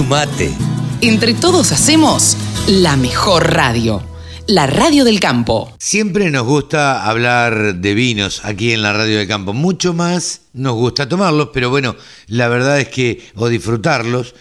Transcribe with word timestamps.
Sumate. 0.00 0.50
Entre 1.02 1.34
todos 1.34 1.72
hacemos 1.72 2.34
la 2.66 2.96
mejor 2.96 3.52
radio. 3.52 4.02
La 4.46 4.66
radio 4.66 5.04
del 5.04 5.20
campo. 5.20 5.74
Siempre 5.78 6.30
nos 6.30 6.46
gusta 6.46 7.04
hablar 7.04 7.74
de 7.74 7.92
vinos 7.92 8.40
aquí 8.44 8.72
en 8.72 8.80
la 8.80 8.94
radio 8.94 9.18
del 9.18 9.28
campo. 9.28 9.52
Mucho 9.52 9.92
más 9.92 10.40
nos 10.54 10.72
gusta 10.72 11.06
tomarlos, 11.06 11.50
pero 11.52 11.68
bueno, 11.68 11.96
la 12.28 12.48
verdad 12.48 12.80
es 12.80 12.88
que, 12.88 13.22
o 13.34 13.50
disfrutarlos. 13.50 14.34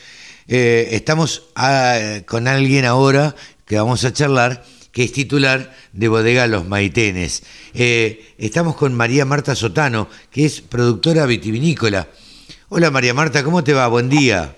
Eh, 0.48 0.88
estamos 0.92 1.44
ah, 1.58 2.22
con 2.26 2.48
alguien 2.48 2.86
ahora 2.86 3.36
que 3.66 3.76
vamos 3.76 4.06
a 4.06 4.14
charlar, 4.14 4.64
que 4.94 5.04
es 5.04 5.12
titular 5.12 5.76
de 5.92 6.08
Bodega 6.08 6.48
Los 6.48 6.70
Maitenes. 6.70 7.44
Eh, 7.74 8.34
estamos 8.38 8.78
con 8.78 8.94
María 8.94 9.26
Marta 9.26 9.56
Sotano, 9.56 10.08
que 10.32 10.46
es 10.46 10.62
productora 10.62 11.26
vitivinícola. 11.26 12.08
Hola 12.70 12.92
María 12.92 13.14
Marta, 13.14 13.44
¿cómo 13.44 13.62
te 13.62 13.74
va? 13.74 13.88
Buen 13.88 14.08
día. 14.08 14.56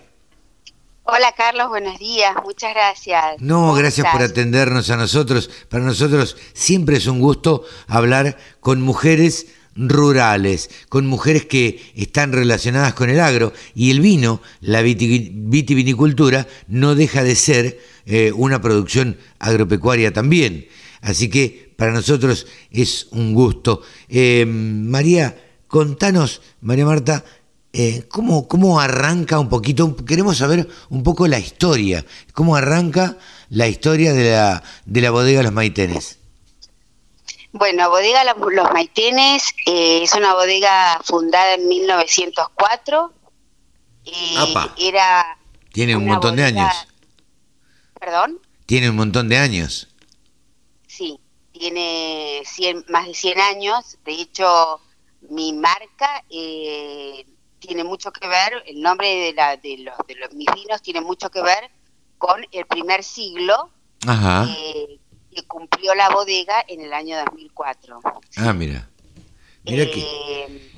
Hola 1.14 1.34
Carlos, 1.36 1.68
buenos 1.68 2.00
días, 2.00 2.34
muchas 2.42 2.74
gracias. 2.74 3.42
No, 3.42 3.74
gracias 3.74 4.08
por 4.14 4.22
atendernos 4.22 4.90
a 4.92 4.96
nosotros. 4.96 5.50
Para 5.68 5.84
nosotros 5.84 6.38
siempre 6.54 6.96
es 6.96 7.06
un 7.06 7.20
gusto 7.20 7.66
hablar 7.88 8.38
con 8.62 8.82
mujeres 8.82 9.48
rurales, 9.76 10.70
con 10.88 11.08
mujeres 11.08 11.46
que 11.48 11.92
están 11.98 12.32
relacionadas 12.32 12.94
con 12.94 13.10
el 13.10 13.20
agro 13.20 13.52
y 13.76 13.92
el 13.92 14.00
vino, 14.00 14.42
la 14.62 14.82
vitivinicultura, 14.82 16.48
no 16.70 16.96
deja 16.96 17.24
de 17.24 17.36
ser 17.36 17.82
eh, 18.06 18.32
una 18.34 18.62
producción 18.62 19.18
agropecuaria 19.40 20.14
también. 20.14 20.70
Así 21.02 21.30
que 21.30 21.74
para 21.76 21.92
nosotros 21.92 22.48
es 22.70 23.10
un 23.12 23.34
gusto. 23.34 23.82
Eh, 24.08 24.46
María, 24.46 25.36
contanos, 25.68 26.42
María 26.62 26.86
Marta, 26.86 27.26
eh, 27.74 28.08
¿cómo, 28.10 28.48
¿cómo, 28.48 28.80
arranca 28.80 29.40
un 29.40 29.50
poquito? 29.50 29.96
Queremos 29.96 30.38
saber 30.38 30.68
un 30.90 31.04
poco 31.04 31.28
la 31.28 31.40
historia. 31.40 32.06
¿Cómo 32.34 32.56
arranca 32.56 33.18
la 33.50 33.68
historia 33.68 34.14
de 34.14 34.32
la, 34.32 34.64
de 34.86 35.02
la 35.02 35.12
bodega 35.12 35.44
Los 35.44 35.54
Maitenes? 35.54 36.20
Bueno, 37.54 37.90
Bodega 37.90 38.24
Los 38.24 38.72
Maitenes 38.72 39.44
eh, 39.66 40.04
es 40.04 40.14
una 40.14 40.34
bodega 40.34 41.02
fundada 41.04 41.56
en 41.56 41.68
1904. 41.68 43.14
Y 44.04 44.88
era 44.88 45.38
Tiene 45.72 45.96
un 45.96 46.06
montón 46.06 46.38
de 46.38 46.44
años. 46.46 46.88
¿Perdón? 48.00 48.40
Tiene 48.66 48.90
un 48.90 48.96
montón 48.96 49.28
de 49.28 49.38
años. 49.38 49.90
Sí, 50.88 51.20
tiene 51.52 52.42
más 52.88 53.06
de 53.06 53.14
100 53.14 53.40
años. 53.40 53.98
De 54.06 54.14
hecho, 54.14 54.80
mi 55.30 55.54
marca 55.54 56.24
eh, 56.30 57.26
tiene 57.62 57.84
mucho 57.84 58.12
que 58.12 58.28
ver, 58.28 58.64
el 58.66 58.82
nombre 58.82 59.08
de, 59.08 59.34
la, 59.34 59.56
de, 59.56 59.78
los, 59.78 59.96
de 60.08 60.16
los, 60.16 60.34
mis 60.34 60.48
vinos 60.54 60.82
tiene 60.82 61.00
mucho 61.00 61.30
que 61.30 61.42
ver 61.42 61.70
con 62.18 62.46
el 62.52 62.66
primer 62.66 63.04
siglo 63.04 63.70
eh, 64.08 65.00
que 65.34 65.44
cumplió 65.44 65.96
la 65.96 66.10
bodega 66.10 66.66
en 66.68 66.82
el 66.82 66.92
año 66.92 67.18
2004. 67.20 68.02
Ah, 68.38 68.54
mira. 68.54 68.90
Mira 69.64 69.86
que... 69.86 70.02
Eh, 70.02 70.72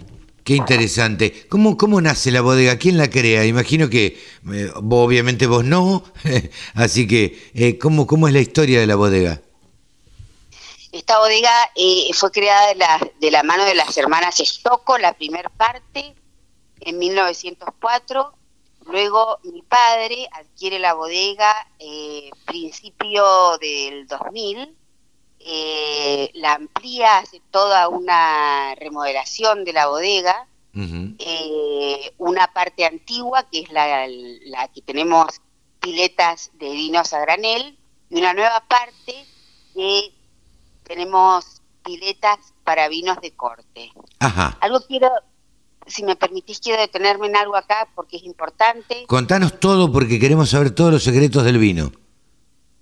qué 0.43 0.55
interesante. 0.55 1.47
¿Cómo, 1.47 1.77
¿Cómo 1.77 2.01
nace 2.01 2.31
la 2.31 2.41
bodega? 2.41 2.77
¿Quién 2.77 2.97
la 2.97 3.09
crea? 3.09 3.45
Imagino 3.45 3.89
que 3.89 4.19
eh, 4.53 4.71
obviamente 4.75 5.47
vos 5.47 5.63
no, 5.63 6.03
así 6.75 7.07
que 7.07 7.79
¿cómo, 7.81 8.05
¿cómo 8.05 8.27
es 8.27 8.33
la 8.33 8.41
historia 8.41 8.79
de 8.81 8.87
la 8.87 8.95
bodega? 8.95 9.41
Esta 10.91 11.17
bodega 11.17 11.49
fue 12.13 12.31
creada 12.31 12.67
de 12.67 12.75
la, 12.75 13.09
de 13.19 13.31
la 13.31 13.41
mano 13.41 13.65
de 13.65 13.73
las 13.73 13.97
hermanas 13.97 14.39
Estocco, 14.39 14.97
la 14.99 15.13
primer 15.13 15.49
parte, 15.49 16.13
en 16.85 16.97
1904. 16.99 18.33
Luego 18.85 19.39
mi 19.43 19.61
padre 19.61 20.27
adquiere 20.31 20.77
la 20.79 20.93
bodega 20.93 21.53
eh, 21.79 22.29
principio 22.45 23.57
del 23.57 24.07
2000, 24.07 24.75
eh, 25.39 26.31
la 26.33 26.53
amplía, 26.53 27.19
hace 27.19 27.41
toda 27.51 27.88
una 27.88 28.75
remodelación 28.75 29.63
de 29.63 29.73
la 29.73 29.88
bodega, 29.88 30.47
eh, 30.75 32.13
una 32.17 32.47
parte 32.51 32.83
antigua 32.85 33.47
que 33.49 33.59
es 33.59 33.72
la, 33.72 34.07
la, 34.07 34.67
que 34.69 34.81
tenemos 34.81 35.39
piletas 35.79 36.49
de 36.55 36.72
vinos 36.72 37.13
a 37.13 37.19
granel 37.19 37.77
y 38.09 38.17
una 38.17 38.33
nueva 38.33 38.63
parte 38.67 39.25
que 39.75 40.11
tenemos 40.83 41.61
piletas 41.83 42.39
para 42.63 42.88
vinos 42.88 43.17
de 43.22 43.35
corte. 43.35 43.91
Algo 44.61 44.81
quiero 44.88 45.09
si 45.88 46.03
me 46.03 46.16
permitís, 46.16 46.59
quiero 46.59 46.81
detenerme 46.81 47.27
en 47.27 47.35
algo 47.35 47.55
acá 47.55 47.88
porque 47.95 48.17
es 48.17 48.23
importante. 48.23 49.05
Contanos 49.07 49.59
todo 49.59 49.91
porque 49.91 50.19
queremos 50.19 50.49
saber 50.49 50.71
todos 50.71 50.91
los 50.91 51.03
secretos 51.03 51.44
del 51.44 51.57
vino. 51.57 51.91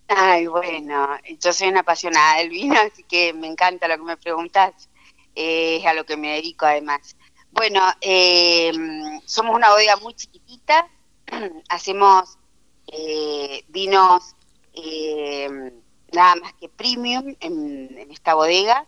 Ay, 0.08 0.48
bueno, 0.48 1.08
yo 1.40 1.54
soy 1.54 1.70
una 1.70 1.82
apasionada 1.82 2.40
del 2.40 2.50
vino, 2.50 2.76
así 2.92 3.04
que 3.04 3.34
me 3.34 3.48
encanta 3.48 3.88
lo 3.88 3.98
que 3.98 4.04
me 4.04 4.18
preguntas, 4.18 4.90
eh, 5.36 5.78
es 5.78 5.86
a 5.86 5.94
lo 5.94 6.06
que 6.06 6.18
me 6.18 6.34
dedico 6.34 6.66
además. 6.66 7.16
Bueno, 7.52 7.82
eh, 8.02 8.72
somos 9.26 9.56
una 9.56 9.70
bodega 9.70 9.96
muy 9.98 10.14
chiquitita, 10.14 10.88
hacemos 11.70 12.38
eh, 12.88 13.64
vinos 13.70 14.36
nada 16.14 16.36
más 16.36 16.54
que 16.54 16.68
premium 16.70 17.36
en 17.40 18.08
esta 18.12 18.34
bodega. 18.34 18.86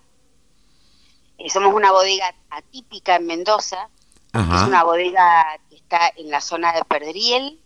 somos 1.47 1.73
una 1.73 1.91
bodega 1.91 2.33
atípica 2.49 3.15
en 3.15 3.27
Mendoza, 3.27 3.89
es 4.33 4.67
una 4.67 4.83
bodega 4.83 5.59
que 5.69 5.75
está 5.75 6.11
en 6.15 6.31
la 6.31 6.41
zona 6.41 6.73
de 6.73 6.83
Perdriel, 6.85 7.59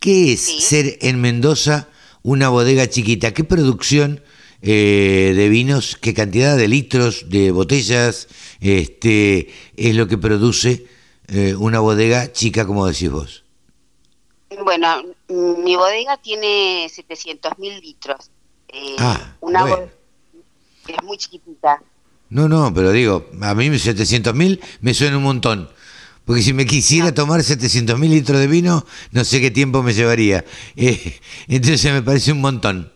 ¿Qué 0.00 0.32
es 0.32 0.40
ser 0.64 0.96
en 1.02 1.20
Mendoza 1.20 1.86
una 2.22 2.48
bodega 2.48 2.88
chiquita? 2.88 3.34
¿Qué 3.34 3.44
producción 3.44 4.22
eh, 4.62 5.34
de 5.36 5.48
vinos, 5.50 5.98
qué 6.00 6.14
cantidad 6.14 6.56
de 6.56 6.68
litros, 6.68 7.28
de 7.28 7.50
botellas, 7.50 8.28
este, 8.62 9.52
es 9.76 9.94
lo 9.94 10.08
que 10.08 10.16
produce 10.16 10.86
eh, 11.28 11.54
una 11.54 11.80
bodega 11.80 12.32
chica, 12.32 12.66
como 12.66 12.86
decís 12.86 13.10
vos? 13.10 13.44
Bueno, 14.64 15.02
mi 15.28 15.76
bodega 15.76 16.16
tiene 16.16 16.88
700 16.90 17.58
mil 17.58 17.78
litros. 17.80 18.30
Eh, 18.68 18.96
ah, 18.98 19.36
una 19.40 19.66
es 20.88 21.02
muy 21.04 21.18
chiquitita. 21.18 21.82
No, 22.30 22.48
no, 22.48 22.72
pero 22.72 22.90
digo, 22.92 23.28
a 23.42 23.54
mí 23.54 23.78
700 23.78 24.34
mil 24.34 24.62
me 24.80 24.94
suena 24.94 25.18
un 25.18 25.24
montón. 25.24 25.70
Porque 26.30 26.42
si 26.42 26.52
me 26.52 26.64
quisiera 26.64 27.12
tomar 27.12 27.42
700 27.42 27.98
mil 27.98 28.12
litros 28.12 28.38
de 28.38 28.46
vino, 28.46 28.86
no 29.10 29.24
sé 29.24 29.40
qué 29.40 29.50
tiempo 29.50 29.82
me 29.82 29.92
llevaría. 29.92 30.44
Eh, 30.76 31.20
entonces 31.48 31.92
me 31.92 32.02
parece 32.02 32.30
un 32.30 32.40
montón. 32.40 32.92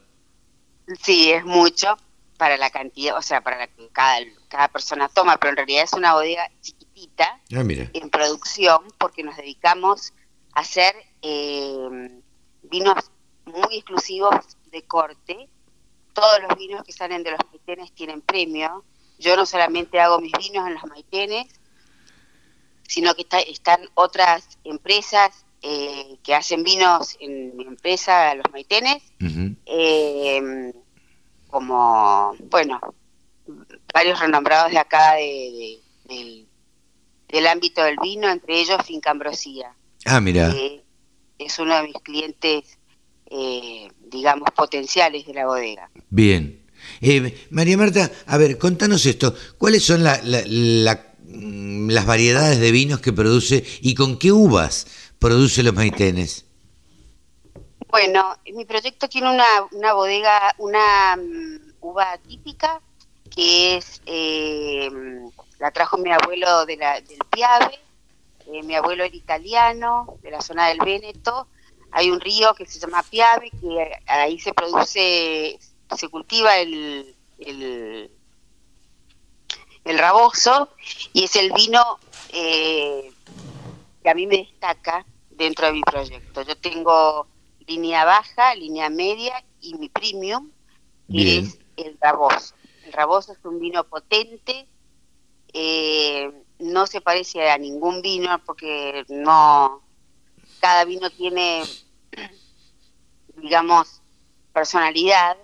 Sí, 1.03 1.33
es 1.33 1.45
mucho 1.45 1.97
para 2.37 2.57
la 2.57 2.71
cantidad, 2.71 3.19
o 3.19 3.23
sea, 3.23 3.41
para 3.41 3.59
la 3.59 3.67
que 3.67 3.89
cada, 3.89 4.19
cada 4.47 4.69
persona 4.69 5.09
toma, 5.09 5.37
pero 5.39 5.51
en 5.51 5.57
realidad 5.57 5.83
es 5.83 5.95
una 5.95 6.15
bodega 6.15 6.49
chiquitita 6.61 7.41
ah, 7.57 7.65
en 7.93 8.09
producción 8.09 8.83
porque 8.99 9.25
nos 9.25 9.37
dedicamos 9.37 10.13
a 10.53 10.61
hacer 10.61 10.95
eh, 11.23 12.21
vinos 12.71 13.11
muy 13.47 13.79
exclusivos 13.79 14.57
de 14.71 14.83
corte. 14.85 15.49
Todos 16.13 16.39
los 16.49 16.57
vinos 16.57 16.85
que 16.85 16.93
salen 16.93 17.25
de 17.25 17.33
los 17.33 17.41
maitenes 17.51 17.91
tienen 17.97 18.21
premio. 18.21 18.85
Yo 19.19 19.35
no 19.35 19.45
solamente 19.45 19.99
hago 19.99 20.21
mis 20.21 20.33
vinos 20.39 20.69
en 20.69 20.75
los 20.75 20.85
maitenes, 20.85 21.49
sino 22.87 23.15
que 23.15 23.27
están 23.49 23.81
otras 23.95 24.59
empresas 24.65 25.45
eh, 25.63 26.19
que 26.23 26.35
hacen 26.35 26.63
vinos 26.63 27.17
en 27.21 27.57
mi 27.57 27.65
empresa, 27.65 28.35
los 28.35 28.45
maitenes, 28.53 29.03
eh, 29.67 30.73
como, 31.49 32.37
bueno, 32.51 32.81
varios 33.93 34.21
renombrados 34.21 34.73
de 34.73 34.79
acá 34.79 35.15
de, 35.15 35.79
del, 37.29 37.47
ámbito 37.47 37.83
del 37.83 37.97
vino, 38.03 38.29
entre 38.29 38.61
ellos 38.61 38.77
Finca 38.85 39.11
Ambrosía. 39.11 39.75
Ah, 40.05 40.21
mira. 40.21 40.53
es 41.39 41.59
uno 41.59 41.77
de 41.77 41.83
mis 41.85 42.03
clientes, 42.03 42.79
eh, 43.31 43.89
digamos, 44.01 44.51
potenciales 44.51 45.27
de 45.27 45.35
la 45.35 45.47
bodega. 45.47 45.91
Bien. 46.11 46.65
Eh, 47.01 47.47
María 47.51 47.77
Marta, 47.77 48.11
a 48.27 48.37
ver, 48.37 48.59
contanos 48.59 49.07
esto. 49.07 49.35
¿Cuáles 49.59 49.85
son 49.85 50.03
mm, 50.03 50.85
las 51.27 52.07
variedades 52.07 52.61
de 52.61 52.71
vinos 52.71 53.01
que 53.01 53.13
produce 53.13 53.65
y 53.81 53.95
con 53.95 54.19
qué 54.19 54.33
uvas 54.33 54.87
produce 55.19 55.63
los 55.63 55.75
maitenes? 55.75 56.47
Bueno, 57.89 58.37
mi 58.53 58.65
proyecto 58.65 59.09
tiene 59.09 59.31
una, 59.31 59.47
una 59.73 59.93
bodega, 59.93 60.55
una 60.59 61.17
mm, 61.17 61.75
uva 61.81 62.19
típica 62.19 62.81
que 63.35 63.77
es, 63.77 64.01
eh, 64.07 64.91
la 65.59 65.71
trajo 65.71 65.99
mi 65.99 66.13
abuelo 66.13 66.67
de 66.67 66.77
la, 66.77 67.01
del 67.01 67.19
Piave, 67.31 67.81
eh, 68.53 68.63
mi 68.63 68.77
abuelo 68.77 69.05
era 69.05 69.17
italiano, 69.17 70.19
de 70.23 70.31
la 70.31 70.41
zona 70.41 70.69
del 70.69 70.79
Véneto, 70.79 71.49
hay 71.91 72.11
un 72.11 72.21
río 72.21 72.55
que 72.55 72.67
se 72.67 72.79
llama 72.79 73.03
Piave, 73.03 73.51
que 73.61 73.93
ahí 74.07 74.39
se 74.39 74.53
produce, 74.53 75.59
se 75.97 76.09
cultiva 76.09 76.59
el, 76.59 77.15
raboso, 79.85 80.71
y 81.13 81.25
es 81.25 81.37
el 81.37 81.53
vino 81.53 81.99
eh, 82.33 83.13
que 84.03 84.11
a 84.11 84.15
mí 84.15 84.27
me 84.27 84.39
destaca 84.39 85.05
dentro 85.31 85.67
de 85.67 85.73
mi 85.73 85.83
proyecto. 85.83 86.43
Yo 86.43 86.57
tengo 86.57 87.27
línea 87.67 88.05
baja, 88.05 88.55
línea 88.55 88.89
media 88.89 89.45
y 89.61 89.75
mi 89.75 89.89
premium, 89.89 90.51
que 91.11 91.39
es 91.39 91.59
el 91.77 91.97
raboso. 92.01 92.55
El 92.85 92.93
raboso 92.93 93.33
es 93.33 93.39
un 93.45 93.59
vino 93.61 93.85
potente, 93.85 94.67
eh, 95.53 96.33
no 96.59 96.87
se 96.87 97.01
parece 97.01 97.51
a 97.51 97.59
ningún 97.59 98.03
vino 98.03 98.39
porque 98.45 99.05
no, 99.09 99.83
cada 100.61 100.85
vino 100.85 101.11
tiene, 101.11 101.63
digamos, 103.37 104.03
personalidad. 104.53 105.37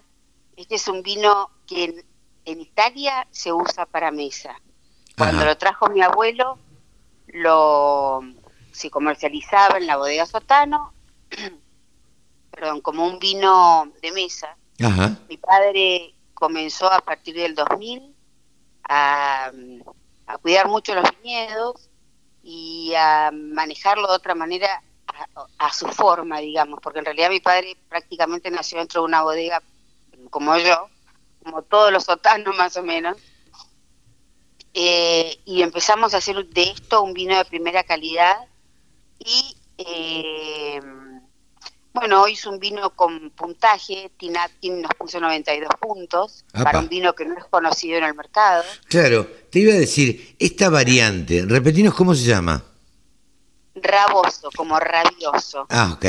Este 0.56 0.76
es 0.76 0.88
un 0.88 1.02
vino 1.02 1.50
que 1.66 2.04
en, 2.52 2.60
Italia 2.60 3.26
se 3.30 3.52
usa 3.52 3.86
para 3.86 4.10
mesa. 4.10 4.54
Cuando 5.16 5.44
lo 5.44 5.56
trajo 5.56 5.88
mi 5.88 6.00
abuelo, 6.00 6.58
lo 7.28 8.20
se 8.72 8.90
comercializaba 8.90 9.76
en 9.78 9.86
la 9.86 9.96
bodega 9.96 10.26
Sotano, 10.26 10.92
perdón, 12.50 12.80
como 12.80 13.06
un 13.06 13.18
vino 13.18 13.92
de 14.00 14.12
mesa. 14.12 14.56
Mi 15.28 15.36
padre 15.36 16.14
comenzó 16.32 16.90
a 16.90 17.00
partir 17.00 17.34
del 17.34 17.54
2000 17.54 18.14
a, 18.88 19.52
cuidar 20.40 20.68
mucho 20.68 20.94
los 20.94 21.04
viñedos 21.18 21.90
y 22.42 22.94
a 22.96 23.30
manejarlo 23.32 24.08
de 24.08 24.14
otra 24.14 24.34
manera 24.34 24.82
a, 25.58 25.72
su 25.72 25.86
forma, 25.88 26.38
digamos, 26.38 26.80
porque 26.82 27.00
en 27.00 27.04
realidad 27.04 27.28
mi 27.28 27.40
padre 27.40 27.76
prácticamente 27.88 28.50
nació 28.50 28.78
dentro 28.78 29.02
de 29.02 29.08
una 29.08 29.22
bodega 29.22 29.62
como 30.30 30.56
yo, 30.56 30.88
como 31.42 31.62
todos 31.62 31.92
los 31.92 32.04
sotanos 32.04 32.56
más 32.56 32.76
o 32.76 32.82
menos, 32.82 33.16
eh, 34.74 35.38
y 35.44 35.62
empezamos 35.62 36.14
a 36.14 36.18
hacer 36.18 36.46
de 36.46 36.62
esto 36.62 37.02
un 37.02 37.12
vino 37.12 37.36
de 37.36 37.44
primera 37.44 37.82
calidad 37.82 38.36
y 39.18 39.56
eh, 39.78 40.80
bueno, 41.92 42.22
hoy 42.22 42.34
es 42.34 42.46
un 42.46 42.58
vino 42.58 42.90
con 42.90 43.30
puntaje, 43.30 44.12
Tinatin 44.16 44.82
nos 44.82 44.92
puso 44.94 45.18
92 45.18 45.68
puntos, 45.80 46.44
para 46.52 46.78
un 46.78 46.88
vino 46.88 47.14
que 47.14 47.24
no 47.24 47.36
es 47.36 47.44
conocido 47.46 47.98
en 47.98 48.04
el 48.04 48.14
mercado. 48.14 48.62
Claro, 48.88 49.26
te 49.50 49.58
iba 49.58 49.72
a 49.72 49.76
decir, 49.76 50.36
esta 50.38 50.70
variante, 50.70 51.44
repetinos 51.46 51.94
cómo 51.94 52.14
se 52.14 52.24
llama. 52.24 52.62
Raboso, 53.74 54.50
como 54.54 54.78
rabioso. 54.78 55.66
Ah, 55.68 55.92
ok. 55.94 56.04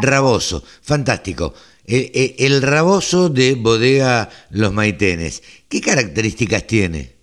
Raboso, 0.00 0.62
fantástico. 0.82 1.52
El, 1.88 2.60
raboso 2.60 3.30
de 3.30 3.54
bodega 3.54 4.28
Los 4.50 4.74
Maitenes, 4.74 5.42
¿qué 5.70 5.80
características 5.80 6.66
tiene? 6.66 7.16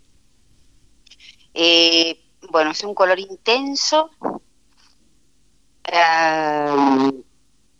Eh, 1.53 2.19
bueno, 2.49 2.71
es 2.71 2.83
un 2.83 2.95
color 2.95 3.19
intenso. 3.19 4.09
Eh, 5.83 7.11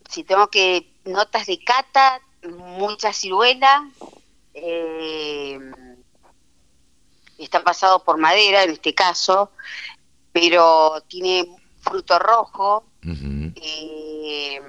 si 0.08 0.22
tengo 0.22 0.46
que 0.46 0.92
notas 1.04 1.46
de 1.46 1.58
cata, 1.58 2.20
mucha 2.48 3.12
ciruela, 3.12 3.90
eh, 4.54 5.58
está 7.36 7.64
pasado 7.64 8.04
por 8.04 8.16
madera 8.16 8.62
en 8.62 8.70
este 8.70 8.94
caso, 8.94 9.50
pero 10.30 11.02
tiene 11.08 11.48
fruto 11.80 12.16
rojo, 12.20 12.84
eh, 13.02 14.60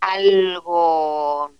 algo, 0.00 1.50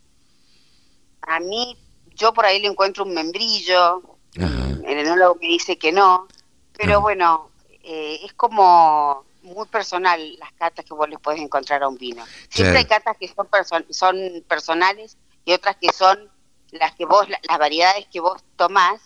a 1.23 1.41
mí, 1.41 1.77
yo 2.15 2.33
por 2.33 2.47
ahí 2.47 2.61
le 2.61 2.69
encuentro 2.69 3.05
un 3.05 3.15
membrillo, 3.15 4.03
el 4.35 4.99
enólogo 4.99 5.37
me 5.41 5.49
dice 5.49 5.79
que 5.79 5.93
no, 5.93 6.27
pero 6.73 7.01
bueno, 7.01 7.51
eh, 7.83 8.21
es 8.25 8.33
como 8.35 9.25
muy 9.43 9.67
personal 9.67 10.37
las 10.39 10.53
catas 10.53 10.85
que 10.85 10.95
vos 10.95 11.09
les 11.09 11.19
puedes 11.19 11.41
encontrar 11.41 11.83
a 11.83 11.89
un 11.89 11.97
vino. 11.97 12.25
Siempre 12.49 12.79
hay 12.79 12.85
catas 12.85 13.17
que 13.19 13.29
son, 13.29 13.87
son 13.91 14.17
personales 14.49 15.17
y 15.45 15.53
otras 15.53 15.77
que 15.77 15.93
son 15.93 16.31
las 16.73 16.95
que 16.95 17.05
vos, 17.05 17.27
las 17.29 17.59
variedades 17.59 18.07
que 18.07 18.21
vos 18.21 18.43
tomás, 18.57 19.01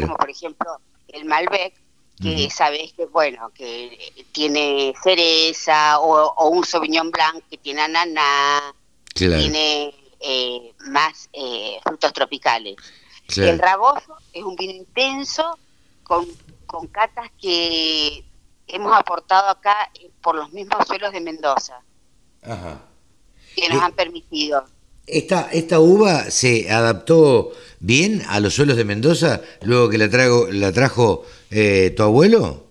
como 0.00 0.16
por 0.16 0.30
ejemplo 0.30 0.80
el 1.08 1.24
Malbec, 1.24 1.74
que 2.22 2.50
sabés 2.50 2.92
que, 2.92 3.06
bueno, 3.06 3.50
que 3.54 4.26
tiene 4.32 4.92
cereza, 5.02 5.98
o, 6.00 6.50
un 6.50 6.64
Sauvignon 6.64 7.10
Blanc 7.10 7.42
que 7.48 7.56
tiene 7.56 7.80
ananá, 7.80 8.74
tiene 9.14 9.94
eh, 10.20 10.72
más 10.86 11.28
eh, 11.32 11.78
frutos 11.82 12.12
tropicales. 12.12 12.76
El 13.36 13.58
Raboso 13.58 14.16
es 14.32 14.42
un 14.42 14.56
vino 14.56 14.72
intenso 14.72 15.58
con, 16.02 16.26
con 16.66 16.88
catas 16.88 17.30
que 17.40 18.24
hemos 18.66 18.96
aportado 18.96 19.48
acá 19.48 19.90
eh, 19.94 20.10
por 20.20 20.34
los 20.34 20.52
mismos 20.52 20.86
suelos 20.86 21.12
de 21.12 21.20
Mendoza. 21.20 21.80
Ajá. 22.42 22.80
Que 23.54 23.68
nos 23.68 23.82
han 23.82 23.92
permitido. 23.92 24.64
Esta, 25.06 25.50
¿Esta 25.50 25.80
uva 25.80 26.30
se 26.30 26.70
adaptó 26.70 27.52
bien 27.80 28.22
a 28.28 28.38
los 28.40 28.54
suelos 28.54 28.76
de 28.76 28.84
Mendoza 28.84 29.42
luego 29.62 29.88
que 29.88 29.98
la, 29.98 30.08
trago, 30.08 30.46
la 30.50 30.72
trajo 30.72 31.24
eh, 31.50 31.92
tu 31.96 32.02
abuelo? 32.02 32.66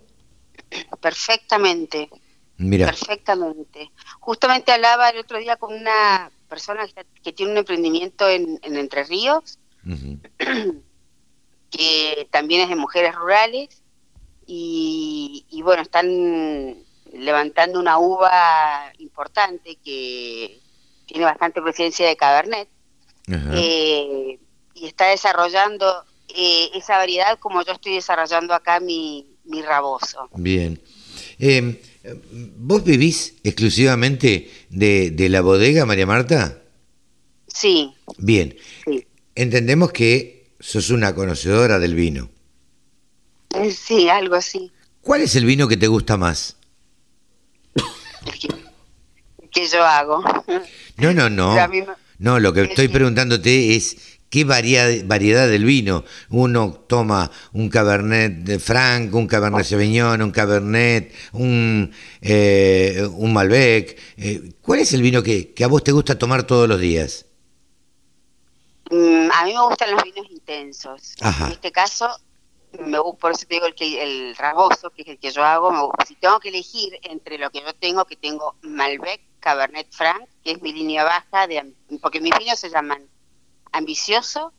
Perfectamente. 1.02 2.10
Mira. 2.60 2.88
Perfectamente. 2.88 3.92
Justamente 4.20 4.72
hablaba 4.72 5.10
el 5.10 5.20
otro 5.20 5.39
día 5.39 5.56
con 5.56 5.74
una 5.74 6.30
persona 6.50 6.86
que, 7.24 7.32
tiene 7.32 7.54
un 7.54 7.58
emprendimiento 7.60 8.28
en, 8.28 8.60
Entre 8.62 9.06
Ríos, 9.06 9.58
que 11.72 12.28
también 12.32 12.62
es 12.62 12.70
de 12.70 12.75
mujeres 12.75 13.16
rurales, 13.16 13.82
y, 14.46 15.46
bueno, 15.63 15.84
están 15.84 16.75
levantando 17.13 17.80
una 17.80 17.98
uva 18.00 18.92
importante 18.98 19.78
que 19.84 20.60
tiene 21.06 21.25
bastante 21.25 21.62
presencia 21.62 22.08
de 22.08 22.18
Cabernet 22.18 22.68
eh, 23.54 24.39
y 24.74 24.86
está 24.86 25.08
desarrollando 25.08 26.04
eh, 26.30 26.70
esa 26.74 26.98
variedad 26.98 27.38
como 27.39 27.63
yo 27.63 27.74
estoy 27.74 27.94
desarrollando 27.94 28.54
acá 28.56 28.80
mi, 28.80 29.38
mi 29.46 29.62
raboso. 29.62 30.30
Bien. 30.34 30.82
Em, 31.38 31.78
¿Vos 32.58 32.84
vivís 32.84 33.36
exclusivamente 33.44 34.50
de, 34.70 35.12
de, 35.12 35.30
la 35.30 35.42
bodega, 35.42 35.86
María 35.86 36.06
Marta? 36.06 36.62
Sí. 37.48 37.94
Bien. 38.18 38.56
Entendemos 39.36 39.92
que 39.92 40.54
sos 40.60 40.89
una 40.89 41.16
conocedora 41.16 41.80
del 41.80 41.96
vino. 41.96 42.30
Eh, 43.56 43.72
sí, 43.72 44.10
algo 44.10 44.36
así. 44.36 44.72
¿Cuál 45.01 45.22
es 45.22 45.36
el 45.36 45.46
vino 45.46 45.68
que 45.68 45.78
te 45.78 45.88
gusta 45.88 46.18
más? 46.18 46.58
El 48.25 49.50
que, 49.51 49.68
yo 49.68 49.84
hago. 49.84 50.24
No, 50.98 51.13
no, 51.13 51.30
no. 51.30 51.56
No, 52.18 52.39
lo 52.39 52.51
que 52.54 52.63
estoy 52.63 52.89
preguntándote 52.89 53.75
es 53.75 54.19
qué 54.30 54.44
variedad 54.44 55.48
del 55.48 55.66
vino. 55.66 56.04
Uno 56.30 56.72
toma 56.88 57.32
un 57.54 57.70
Cabernet 57.70 58.32
de 58.44 58.60
Franc, 58.60 59.14
un 59.14 59.28
Cabernet 59.28 59.66
Sauvignon, 59.66 60.22
un 60.22 60.32
Cabernet, 60.32 61.14
un, 61.34 61.92
eh, 62.22 63.08
un 63.12 63.34
Malbec. 63.34 64.00
Eh, 64.18 64.54
¿Cuál 64.62 64.80
es 64.80 64.94
el 64.94 65.02
vino 65.02 65.24
que, 65.24 65.54
a 65.64 65.68
vos 65.68 65.84
te 65.84 65.92
gusta 65.92 66.18
tomar 66.18 66.44
todos 66.44 66.68
los 66.68 66.80
días? 66.80 67.26
Mm, 68.92 69.30
a 69.32 69.46
mí 69.46 69.54
me 69.54 69.62
gustan 69.62 69.92
los 69.92 70.04
vinos 70.04 70.28
intensos. 70.30 71.16
En 71.22 71.52
este 71.52 71.72
caso, 71.72 72.10
me 72.80 73.00
por 73.20 73.32
eso 73.32 73.46
te 73.48 73.56
digo 73.56 73.66
el, 73.66 73.76
que, 73.76 74.02
el 74.02 74.36
raboso, 74.36 74.92
que 74.92 75.02
es 75.02 75.08
el 75.08 75.20
que 75.20 75.32
yo 75.32 75.44
hago, 75.44 75.92
si 76.08 76.16
tengo 76.16 76.40
que 76.40 76.50
elegir 76.50 77.00
entre 77.04 77.38
lo 77.38 77.50
que 77.50 77.62
yo 77.62 77.74
tengo, 77.74 78.06
que 78.06 78.16
tengo 78.16 78.56
Malbec, 78.62 79.22
Cabernet 79.40 79.88
Franc, 79.92 80.28
que 80.44 80.52
es 80.52 80.62
mi 80.62 80.74
línea 80.74 81.04
baja, 81.04 81.48
de 81.48 81.74
porque 82.02 82.20
mis 82.20 82.38
vinos 82.38 82.60
se 82.60 82.70
llaman 82.70 83.08
ambicioso, 83.72 84.54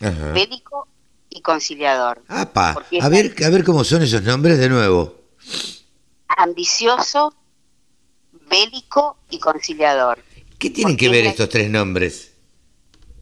bélico 0.00 0.88
y 1.30 1.40
conciliador. 1.40 2.22
Apa, 2.28 2.76
a 3.00 3.08
ver, 3.08 3.34
a 3.44 3.50
ver 3.50 3.64
cómo 3.64 3.84
son 3.84 4.02
esos 4.02 4.22
nombres 4.22 4.58
de 4.58 4.68
nuevo. 4.68 5.14
Ambicioso, 6.28 7.34
bélico 8.48 9.18
y 9.30 9.38
conciliador. 9.38 10.22
¿Qué 10.58 10.70
tienen 10.70 10.96
que 10.96 11.08
ver 11.08 11.26
estos 11.26 11.48
tres 11.48 11.70
nombres? 11.70 12.32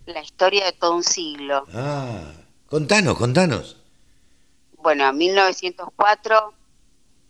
La 0.06 0.22
historia 0.22 0.66
de 0.66 0.72
todo 0.72 0.96
un 0.96 1.02
siglo. 1.02 1.64
Ah, 1.72 2.32
contanos, 2.66 3.16
contanos. 3.16 3.76
Bueno, 4.78 5.10
1904 5.12 6.54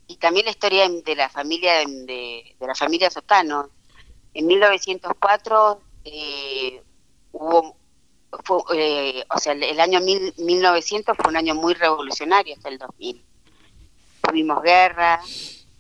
y 0.08 0.16
también 0.16 0.46
la 0.46 0.50
historia 0.50 0.88
de 0.88 1.14
la 1.14 1.28
familia 1.28 1.78
de, 1.86 2.56
la 2.60 2.74
familia 2.74 3.10
Sotano. 3.10 3.70
En 4.34 4.46
1904 4.46 5.80
eh, 6.04 6.82
hubo, 7.32 7.76
eh, 8.74 9.24
o 9.28 9.38
sea, 9.38 9.52
el, 9.52 9.80
año 9.80 10.00
1900 10.00 11.16
fue 11.16 11.30
un 11.30 11.36
año 11.36 11.54
muy 11.54 11.74
revolucionario 11.74 12.54
hasta 12.54 12.68
el 12.68 12.78
2000. 12.78 13.24
Tuvimos 14.22 14.62
guerra, 14.62 15.20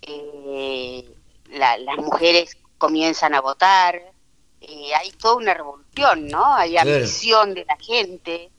eh, 0.02 1.08
las 1.50 1.96
mujeres 1.98 2.56
comienzan 2.78 3.34
a 3.34 3.40
votar, 3.40 4.00
hay 4.60 5.10
toda 5.12 5.36
una 5.36 5.54
revolución, 5.54 6.26
¿no? 6.28 6.54
Hay 6.54 6.76
ambición 6.76 7.54
de 7.54 7.64
la 7.64 7.76
gente 7.76 8.50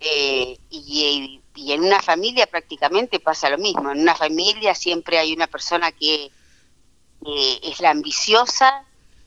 y 0.00 1.40
y 1.54 1.72
en 1.72 1.84
una 1.84 2.00
familia 2.00 2.46
prácticamente 2.46 3.20
pasa 3.20 3.48
lo 3.48 3.58
mismo. 3.58 3.90
En 3.90 4.00
una 4.00 4.14
familia 4.14 4.74
siempre 4.74 5.18
hay 5.18 5.32
una 5.32 5.46
persona 5.46 5.92
que 5.92 6.30
es 7.24 7.80
la 7.80 7.90
ambiciosa, 7.90 8.84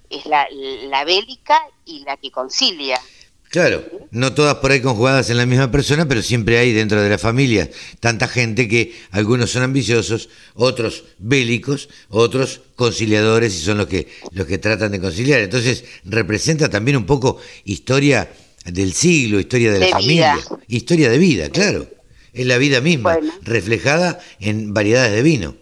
es 0.10 0.26
la, 0.26 0.48
la 0.52 1.04
bélica 1.06 1.60
y 1.86 2.00
la 2.00 2.18
que 2.18 2.32
concilia. 2.32 3.02
Claro, 3.50 3.86
no 4.12 4.34
todas 4.34 4.56
por 4.56 4.72
ahí 4.72 4.82
conjugadas 4.82 5.30
en 5.30 5.38
la 5.38 5.46
misma 5.46 5.72
persona, 5.72 6.06
pero 6.06 6.22
siempre 6.22 6.58
hay 6.58 6.74
dentro 6.74 7.02
de 7.02 7.10
la 7.10 7.18
familia 7.18 7.70
tanta 8.02 8.28
gente 8.28 8.68
que 8.68 8.94
algunos 9.12 9.52
son 9.52 9.64
ambiciosos, 9.64 10.30
otros 10.54 11.06
bélicos, 11.18 11.88
otros 12.10 12.62
conciliadores 12.76 13.56
y 13.56 13.60
son 13.60 13.78
los 13.78 13.88
que 13.88 14.08
los 14.32 14.48
que 14.48 14.58
tratan 14.58 14.92
de 14.92 15.00
conciliar. 15.00 15.40
Entonces 15.40 15.86
representa 16.04 16.70
también 16.70 16.98
un 16.98 17.06
poco 17.06 17.40
historia 17.64 18.30
del 18.66 18.94
siglo, 18.94 19.40
historia 19.40 19.72
de 19.72 19.80
la 19.80 19.88
familia, 19.88 20.38
historia 20.68 21.10
de 21.10 21.18
vida, 21.18 21.50
claro. 21.50 21.88
Es 22.34 22.46
la 22.46 22.58
vida 22.58 22.82
misma, 22.82 23.18
reflejada 23.42 24.20
en 24.40 24.74
variedades 24.74 25.14
de 25.14 25.24
vino. 25.24 25.56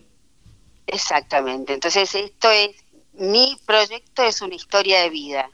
Exactamente. 0.88 1.74
Entonces, 1.74 2.14
esto 2.14 2.52
es, 2.52 2.72
mi 3.14 3.58
proyecto 3.66 4.24
es 4.24 4.42
una 4.42 4.56
historia 4.56 5.02
de 5.02 5.10
vida. 5.10 5.50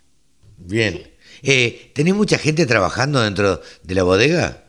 Bien. 0.57 1.11
Eh, 1.43 1.91
¿Tenés 1.93 2.13
mucha 2.15 2.37
gente 2.37 2.65
trabajando 2.65 3.21
dentro 3.21 3.61
de 3.83 3.95
la 3.95 4.03
bodega? 4.03 4.63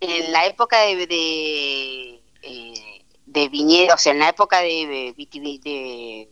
En 0.00 0.32
la 0.32 0.46
época 0.46 0.82
de, 0.82 1.06
de, 1.06 2.20
eh, 2.42 3.04
de 3.26 3.48
viñedos, 3.48 3.94
o 3.94 3.98
sea, 3.98 4.12
en 4.12 4.18
la 4.20 4.28
época 4.28 4.60
de, 4.60 5.14
de, 5.16 6.28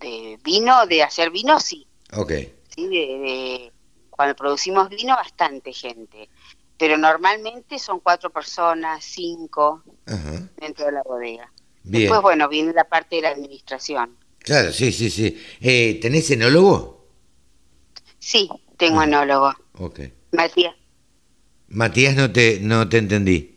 de, 0.00 0.38
vino, 0.42 0.86
de 0.86 1.02
hacer 1.02 1.30
vino, 1.30 1.60
sí. 1.60 1.86
Ok. 2.16 2.32
Sí, 2.74 2.86
de, 2.86 3.72
cuando 4.10 4.36
producimos 4.36 4.88
vino, 4.88 5.14
bastante 5.16 5.72
gente 5.72 6.28
pero 6.80 6.96
normalmente 6.96 7.78
son 7.78 8.00
cuatro 8.00 8.30
personas, 8.30 9.04
cinco 9.04 9.84
dentro 10.56 10.86
de 10.86 10.92
la 10.92 11.02
bodega. 11.02 11.52
Después, 11.82 12.22
bueno, 12.22 12.48
viene 12.48 12.72
la 12.72 12.84
parte 12.84 13.16
de 13.16 13.22
la 13.22 13.28
administración. 13.28 14.16
Claro, 14.38 14.72
sí, 14.72 14.90
sí, 14.90 15.10
sí. 15.10 15.38
Eh, 15.60 15.98
¿Tenés 16.00 16.30
enólogo? 16.30 17.06
Sí, 18.18 18.48
tengo 18.80 19.00
ah, 19.00 19.04
enólogo. 19.04 19.54
Ok. 19.74 20.00
Matías. 20.32 20.74
Matías, 21.68 22.16
no 22.16 22.32
te, 22.32 22.58
no 22.60 22.88
te 22.88 22.98
entendí. 22.98 23.56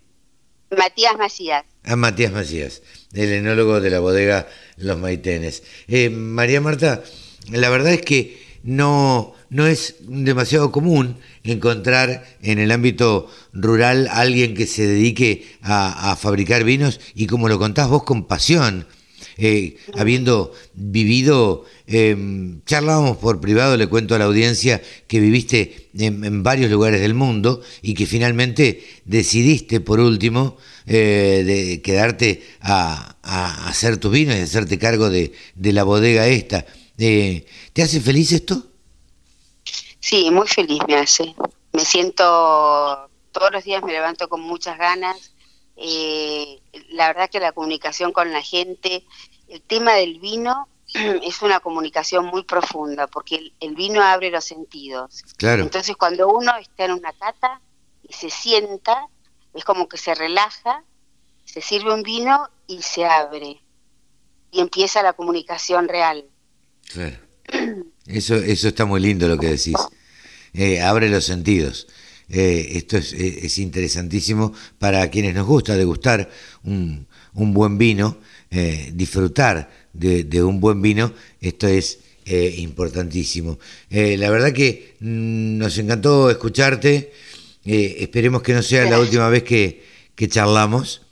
Matías 0.77 1.17
Macías. 1.17 1.65
Ah, 1.83 1.95
Matías 1.95 2.31
Macías, 2.31 2.83
el 3.13 3.31
enólogo 3.31 3.81
de 3.81 3.89
la 3.89 3.99
bodega 3.99 4.47
Los 4.77 4.99
Maitenes. 4.99 5.63
Eh, 5.87 6.09
María 6.09 6.61
Marta, 6.61 7.03
la 7.49 7.69
verdad 7.69 7.93
es 7.93 8.01
que 8.01 8.43
no, 8.63 9.33
no 9.49 9.67
es 9.67 9.95
demasiado 10.01 10.71
común 10.71 11.17
encontrar 11.43 12.25
en 12.41 12.59
el 12.59 12.71
ámbito 12.71 13.29
rural 13.51 14.07
alguien 14.11 14.55
que 14.55 14.65
se 14.67 14.87
dedique 14.87 15.57
a, 15.61 16.15
fabricar 16.15 16.63
vinos 16.63 16.99
y 17.13 17.27
como 17.27 17.49
lo 17.49 17.59
contás 17.59 17.89
vos 17.89 18.03
con 18.03 18.25
pasión. 18.25 18.87
Eh, 19.37 19.77
habiendo 19.97 20.53
vivido, 20.73 21.65
eh, 21.87 22.15
charlábamos 22.65 23.17
por 23.17 23.41
privado, 23.41 23.77
le 23.77 23.87
cuento 23.87 24.15
a 24.15 24.19
la 24.19 24.25
audiencia 24.25 24.81
que 25.07 25.19
viviste 25.19 25.89
en, 25.97 26.43
varios 26.43 26.69
lugares 26.69 27.01
del 27.01 27.13
mundo 27.13 27.61
y 27.81 27.93
que 27.93 28.05
finalmente 28.05 28.83
decidiste, 29.05 29.79
por 29.79 29.99
último, 29.99 30.57
eh, 30.85 31.43
de 31.45 31.81
quedarte 31.81 32.43
a, 32.61 33.17
hacer 33.67 33.97
tus 33.97 34.11
vinos 34.11 34.35
y 34.35 34.41
hacerte 34.41 34.77
cargo 34.77 35.09
de, 35.09 35.33
de 35.55 35.73
la 35.73 35.83
bodega 35.83 36.27
esta. 36.27 36.65
¿Te 36.95 37.81
hace 37.81 37.99
feliz 37.99 38.31
esto? 38.31 38.67
Sí, 39.99 40.29
muy 40.29 40.47
feliz 40.47 40.79
me 40.87 40.95
hace. 40.95 41.33
Me 41.71 41.83
siento, 41.85 43.09
todos 43.31 43.51
los 43.51 43.63
días 43.63 43.81
me 43.83 43.93
levanto 43.93 44.29
con 44.29 44.41
muchas 44.41 44.77
ganas. 44.77 45.32
Eh, 45.75 46.61
la 46.89 47.07
verdad 47.07 47.29
que 47.29 47.39
la 47.39 47.51
comunicación 47.51 48.11
con 48.11 48.31
la 48.31 48.41
gente, 48.41 49.05
el 49.47 49.61
tema 49.61 49.93
del 49.93 50.19
vino 50.19 50.67
es 50.93 51.41
una 51.41 51.59
comunicación 51.59 52.25
muy 52.25 52.43
profunda 52.43 53.07
porque 53.07 53.51
el, 53.59 53.75
vino 53.75 54.01
abre 54.01 54.29
los 54.29 54.45
sentidos. 54.45 55.23
Claro. 55.37 55.63
Entonces 55.63 55.95
cuando 55.95 56.29
uno 56.29 56.55
está 56.57 56.85
en 56.85 56.91
una 56.91 57.13
cata 57.13 57.61
y 58.07 58.13
se 58.13 58.29
sienta, 58.29 59.07
es 59.53 59.63
como 59.63 59.87
que 59.87 59.97
se 59.97 60.13
relaja, 60.15 60.83
se 61.45 61.61
sirve 61.61 61.93
un 61.93 62.03
vino 62.03 62.49
y 62.67 62.81
se 62.81 63.05
abre 63.05 63.61
y 64.51 64.59
empieza 64.59 65.01
la 65.01 65.13
comunicación 65.13 65.87
real. 65.87 66.25
Claro. 66.91 67.17
Eso, 68.05 68.35
eso 68.35 68.67
está 68.67 68.85
muy 68.85 68.99
lindo 68.99 69.27
lo 69.27 69.37
que 69.37 69.47
decís. 69.47 69.75
Eh, 70.53 70.81
abre 70.81 71.09
los 71.09 71.25
sentidos. 71.25 71.87
Eh, 72.35 72.77
esto 72.77 72.97
es, 72.97 73.13
eh, 73.13 73.41
es, 73.43 73.59
interesantísimo 73.59 74.53
para 74.79 75.07
quienes 75.11 75.35
nos 75.35 75.45
gusta 75.45 75.77
degustar 75.77 76.31
un, 76.63 77.05
un 77.35 77.53
buen 77.53 77.77
vino, 77.77 78.17
disfrutar 78.91 79.69
de, 79.93 80.43
un 80.43 80.59
buen 80.59 80.81
vino. 80.81 81.13
Esto 81.39 81.67
es 81.67 81.99
importantísimo. 82.57 83.59
la 83.89 84.29
verdad 84.29 84.51
que 84.51 84.95
mm, 84.99 85.57
nos 85.57 85.77
encantó 85.77 86.31
escucharte. 86.31 87.11
esperemos 87.63 88.41
que 88.41 88.53
no 88.53 88.63
sea 88.63 88.89
la 88.89 88.99
última 88.99 89.29
vez 89.29 89.43
que, 89.43 89.83
que 90.15 90.27
charlamos. 90.27 91.03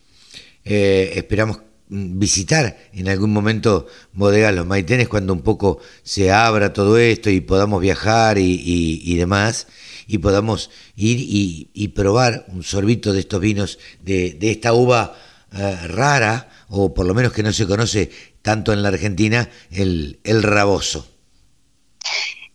esperamos 0.63 1.59
visitar 1.93 2.77
en 2.93 3.09
algún 3.09 3.33
momento 3.33 3.85
Bodegas 4.13 4.55
Los 4.55 4.65
Maitenes 4.65 5.09
cuando 5.09 5.33
un 5.33 5.41
poco 5.41 5.79
se 6.03 6.31
abra 6.31 6.71
todo 6.71 6.97
esto 6.97 7.29
y 7.29 7.41
podamos 7.41 7.81
viajar 7.81 8.37
y, 8.39 9.15
demás 9.15 9.67
y 10.11 10.17
podamos 10.17 10.69
ir 10.95 11.17
y, 11.19 11.87
probar 11.89 12.45
un 12.49 12.63
sorbito 12.63 13.13
de 13.13 13.21
estos 13.21 13.39
vinos 13.39 13.79
de, 14.01 14.37
esta 14.41 14.73
uva 14.73 15.15
eh, 15.53 15.87
rara 15.87 16.49
o 16.69 16.93
por 16.93 17.05
lo 17.05 17.13
menos 17.13 17.33
que 17.33 17.43
no 17.43 17.51
se 17.51 17.67
conoce 17.67 18.11
tanto 18.41 18.73
en 18.73 18.81
la 18.81 18.89
Argentina, 18.89 19.49
el, 19.71 20.19
el 20.23 20.43
raboso. 20.43 21.07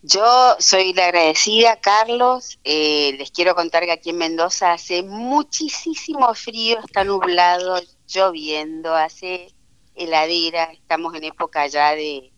Yo 0.03 0.55
soy 0.61 0.93
la 0.93 1.07
agradecida, 1.07 1.81
Carlos. 1.81 2.61
Eh, 2.63 3.17
les 3.19 3.33
quiero 3.33 3.57
contar 3.57 3.85
que 3.85 3.93
aquí 3.93 4.11
en 4.11 4.19
Mendoza 4.19 4.73
hace 4.73 5.03
muchísimo 5.03 6.33
frío, 6.35 6.79
está 6.85 7.03
nublado, 7.03 7.81
lloviendo, 8.07 8.95
hace 8.95 9.53
heladera, 9.97 10.65
estamos 10.73 11.13
en 11.17 11.25
época 11.25 11.67
ya 11.67 11.97
de, 11.97 12.31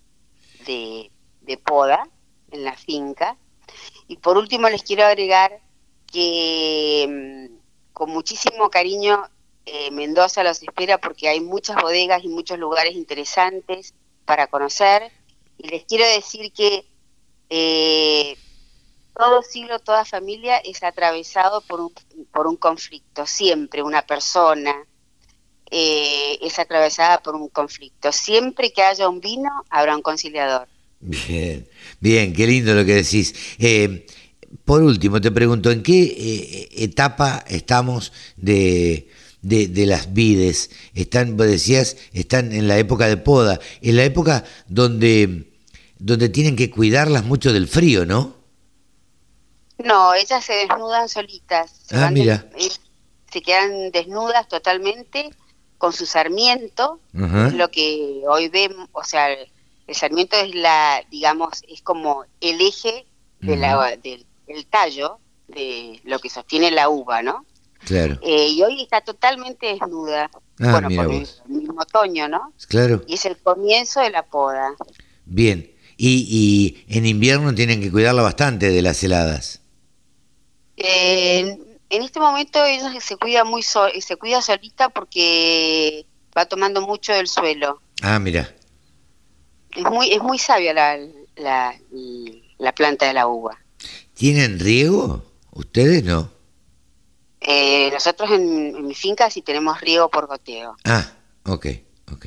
de, 0.65 1.57
poda 1.59 2.09
en 2.53 2.65
la 2.65 2.75
finca. 2.75 3.37
Y 4.09 4.17
por 4.17 4.37
último 4.37 4.69
les 4.69 4.83
quiero 4.83 5.05
agregar 5.05 5.61
que 6.11 7.07
mm, 7.09 7.93
con 7.93 8.11
muchísimo 8.11 8.71
cariño 8.71 9.23
eh, 9.67 9.91
Mendoza 9.91 10.43
los 10.43 10.63
espera 10.63 10.99
porque 10.99 11.29
hay 11.29 11.41
muchas 11.41 11.77
bodegas 11.81 12.25
y 12.25 12.29
muchos 12.29 12.59
lugares 12.59 12.95
interesantes 12.95 13.95
para 14.25 14.47
conocer. 14.47 15.13
Y 15.59 15.69
les 15.69 15.85
quiero 15.85 16.07
decir 16.07 16.53
que 16.53 16.87
eh, 17.51 18.37
todo 19.15 19.43
siglo, 19.43 19.79
toda 19.79 20.05
familia 20.05 20.59
es 20.59 20.83
atravesado 20.83 21.61
por 21.63 21.81
un, 21.81 21.93
por 22.33 22.47
un 22.47 22.57
conflicto, 22.57 23.27
siempre 23.27 23.83
una 23.83 24.03
persona, 24.03 24.75
eh, 25.71 26.39
es 26.41 26.59
atravesada 26.59 27.21
por 27.21 27.35
un 27.35 27.49
conflicto. 27.49 28.11
Siempre 28.13 28.73
que 28.73 28.83
haya 28.83 29.09
un 29.09 29.21
vino, 29.21 29.51
habrá 29.69 29.95
un 29.97 30.03
conciliador. 30.03 30.69
Bien, 31.01 31.69
bien, 32.01 32.33
qué 32.33 32.47
lindo 32.47 32.75
lo 32.75 32.85
que 32.85 32.95
decís. 32.95 33.35
Eh, 33.59 34.07
por 34.65 34.83
último, 34.83 35.21
te 35.21 35.31
pregunto, 35.31 35.71
¿en 35.71 35.83
qué 35.83 36.03
eh, 36.03 36.69
etapa 36.85 37.45
estamos 37.49 38.13
de, 38.37 39.09
de, 39.43 39.87
las 39.87 40.13
vides? 40.13 40.71
Están, 40.95 41.37
vos 41.37 41.47
decías, 41.47 41.97
están 42.13 42.53
en 42.53 42.67
la 42.67 42.79
época 42.79 43.07
de 43.07 43.17
poda, 43.17 43.61
en 43.83 43.97
la 43.97 44.05
época 44.05 44.45
donde, 44.67 45.53
donde 45.99 46.29
tienen 46.29 46.57
que 46.57 46.71
cuidarlas 46.71 47.25
mucho 47.25 47.53
del 47.53 47.69
frío, 47.69 48.05
¿no? 48.05 48.37
No, 49.79 50.15
ellas 50.15 50.45
se 50.45 50.55
desnudan 50.55 51.09
solitas. 51.09 51.85
ah, 51.93 52.11
mira 52.11 52.45
se 53.31 53.43
quedan 53.43 53.91
desnudas 53.91 54.49
totalmente 54.49 55.31
con 55.77 55.93
su 55.93 56.07
sarmiento, 56.07 56.99
lo 57.13 57.71
que 57.71 58.23
hoy 58.27 58.49
vemos, 58.49 58.89
o 58.93 59.05
sea, 59.05 59.29
el 59.89 59.95
sarmiento 59.97 60.37
es 60.37 60.55
la, 60.55 61.03
digamos, 61.11 61.63
es 61.67 61.83
como 61.83 62.25
el 62.41 62.61
eje 62.61 63.07
de 63.41 63.57
la, 63.57 63.97
del, 63.97 64.25
tallo 64.71 65.19
de 65.49 66.01
lo 66.05 66.19
que 66.21 66.29
sostiene 66.31 66.71
la 66.71 66.89
uva, 66.89 67.23
¿no? 67.23 67.45
Claro. 67.85 68.19
Eh, 68.23 68.49
y 68.51 68.63
hoy 68.63 68.83
está 68.83 69.01
totalmente 69.01 69.67
desnuda. 69.67 70.31
Ah, 70.61 70.73
bueno, 70.81 70.89
por 70.91 71.15
el 71.15 71.27
mismo 71.47 71.81
otoño, 71.81 72.29
¿no? 72.29 72.53
Claro. 72.69 73.03
Y 73.07 73.15
es 73.15 73.25
el 73.25 73.37
comienzo 73.39 74.01
de 74.01 74.11
la 74.11 74.25
poda. 74.25 74.75
Bien. 75.25 75.73
Y, 75.97 76.85
y 76.89 76.95
en 76.97 77.07
invierno 77.07 77.55
tienen 77.55 77.81
que 77.81 77.91
cuidarla 77.91 78.23
bastante 78.23 78.71
de 78.71 78.83
las 78.83 79.03
heladas. 79.03 79.63
Eh, 80.77 81.59
en 81.91 82.03
este 82.03 82.21
momento 82.21 82.65
ella 82.65 82.93
se 83.01 83.17
cuida 83.17 83.45
muy 83.45 83.63
so- 83.63 83.89
se 84.01 84.17
cuida 84.17 84.43
solita 84.43 84.91
porque 84.91 86.07
va 86.37 86.47
tomando 86.47 86.83
mucho 86.83 87.13
del 87.13 87.27
suelo. 87.27 87.81
Ah, 88.03 88.19
mira. 88.19 88.55
Es 89.77 89.85
muy 89.85 90.13
es 90.13 90.23
muy 90.23 90.39
sabia 90.39 90.73
la, 90.73 90.99
la, 91.37 91.75
la 92.59 92.73
planta 92.73 93.07
de 93.07 93.13
la 93.15 93.27
uva. 93.27 93.59
¿Tienen 94.15 94.59
riego? 94.59 95.25
¿Ustedes 95.53 96.05
no? 96.05 96.31
Eh, 97.41 97.91
nosotros 97.93 98.31
en, 98.33 98.75
en 98.77 98.87
mi 98.87 98.95
finca 98.95 99.31
sí 99.31 99.43
tenemos 99.43 99.81
riego 99.81 100.11
por 100.11 100.27
goteo. 100.27 100.77
Ah, 100.85 101.13
ok, 101.45 101.67
ok. 102.13 102.27